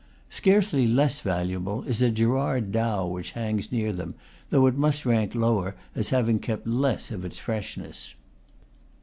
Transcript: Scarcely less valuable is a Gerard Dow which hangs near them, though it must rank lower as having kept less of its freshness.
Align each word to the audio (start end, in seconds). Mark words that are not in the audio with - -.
Scarcely 0.31 0.87
less 0.87 1.21
valuable 1.21 1.83
is 1.83 2.01
a 2.01 2.09
Gerard 2.09 2.71
Dow 2.71 3.05
which 3.05 3.33
hangs 3.33 3.71
near 3.71 3.93
them, 3.93 4.15
though 4.49 4.65
it 4.65 4.73
must 4.73 5.05
rank 5.05 5.35
lower 5.35 5.75
as 5.93 6.09
having 6.09 6.39
kept 6.39 6.65
less 6.65 7.11
of 7.11 7.23
its 7.23 7.37
freshness. 7.37 8.15